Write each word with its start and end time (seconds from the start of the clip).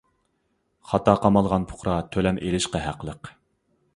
خاتا 0.93 1.13
قامالغان 1.25 1.69
پۇقرا 1.71 1.99
تۆلەم 2.15 2.41
ئېلىشقا 2.47 2.83
ھەقلىق. 2.89 3.33